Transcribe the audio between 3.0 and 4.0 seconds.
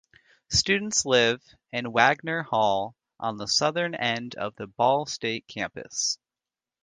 on the southern